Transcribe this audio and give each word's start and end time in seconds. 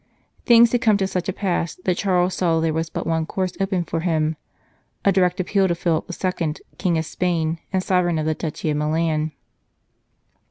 Things 0.47 0.71
had 0.71 0.81
come 0.81 0.97
to 0.97 1.05
such 1.05 1.29
a 1.29 1.33
pass 1.33 1.75
that 1.75 1.95
Charles 1.97 2.33
saw 2.33 2.59
there 2.59 2.73
was 2.73 2.89
but 2.89 3.05
one 3.05 3.27
course 3.27 3.53
open 3.59 3.83
for 3.83 3.99
him 3.99 4.35
a 5.05 5.11
direct 5.11 5.39
appeal 5.39 5.67
to 5.67 5.75
Philip 5.75 6.09
II., 6.09 6.55
King 6.79 6.97
of 6.97 7.05
Spain, 7.05 7.59
and 7.71 7.83
Sovereign 7.83 8.17
of 8.17 8.25
the 8.25 8.33
Duchy 8.33 8.71
of 8.71 8.77
Milan. 8.77 9.31